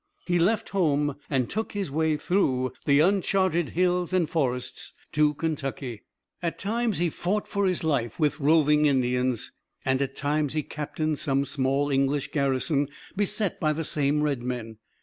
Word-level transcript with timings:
He 0.25 0.39
left 0.39 0.69
home 0.69 1.15
and 1.29 1.47
took 1.47 1.73
his 1.73 1.91
way 1.91 2.17
through 2.17 2.73
the 2.85 3.01
uncharted 3.01 3.69
hills 3.77 4.13
and 4.13 4.27
forests 4.27 4.95
to 5.11 5.35
Kentucky. 5.35 6.01
At 6.41 6.57
times 6.57 6.97
he 6.97 7.11
fought 7.11 7.47
for 7.47 7.67
his 7.67 7.83
life 7.83 8.19
with 8.19 8.39
roving 8.39 8.87
Indians, 8.87 9.51
and 9.85 10.01
at 10.01 10.15
times 10.15 10.53
he 10.53 10.63
captained 10.63 11.19
some 11.19 11.45
small 11.45 11.91
English 11.91 12.31
garrison 12.31 12.89
beset 13.15 13.59
by 13.59 13.73
the 13.73 13.83
same 13.85 14.23
red 14.23 14.41
men. 14.41 14.79